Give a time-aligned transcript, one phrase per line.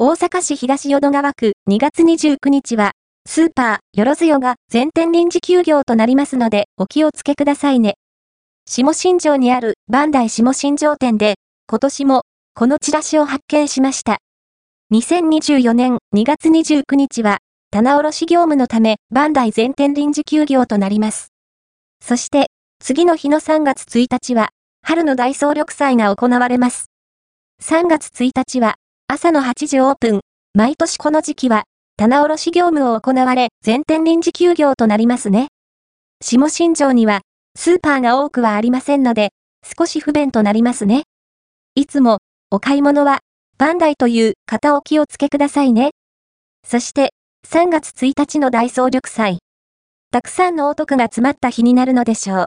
[0.00, 2.92] 大阪市東淀川区2月29日は、
[3.28, 7.96] スーパー、よろずよが全店臨時休業となりますので、お気をつけくださいね。
[8.64, 11.34] 下新庄にあるバンダイ下新庄店で、
[11.68, 12.22] 今年も、
[12.54, 14.18] このチラシを発見しました。
[14.92, 17.38] 2024年2月29日は、
[17.72, 21.32] 棚卸業務のため、バンダイ全店臨時休業となります。
[22.00, 26.86] そして、次の日の3月1日は、春の大総力祭が行われます。
[27.64, 28.76] 3月1日は、
[29.10, 30.20] 朝の8時オープン。
[30.52, 31.64] 毎年この時期は、
[31.96, 35.48] 棚卸業務を行われ、全店臨時休業となりますね。
[36.20, 37.22] 下新庄には、
[37.56, 39.30] スーパーが多くはありませんので、
[39.64, 41.04] 少し不便となりますね。
[41.74, 42.18] いつも、
[42.50, 43.20] お買い物は、
[43.56, 45.92] バンダイという方お気をつけくださいね。
[46.62, 47.14] そして、
[47.48, 49.38] 3月1日の大総力祭。
[50.12, 52.46] たくさんのお得が詰まった日になるのでしょう。